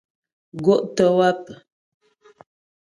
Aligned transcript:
Gó' 0.63 0.83
tə́ 0.95 1.07
wáp. 1.17 1.41